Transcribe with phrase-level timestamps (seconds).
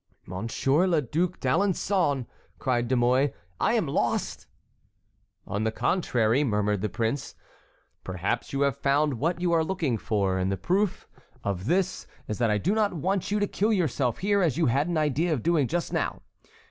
[0.25, 2.25] "Monsieur le Duc d'Alençon,"
[2.57, 4.47] cried De Mouy, "I am lost!"
[5.45, 7.35] "On the contrary," murmured the prince,
[8.03, 11.07] "perhaps you have found what you are looking for, and the proof
[11.43, 14.65] of this is that I do not want you to kill yourself here as you
[14.65, 16.23] had an idea of doing just now.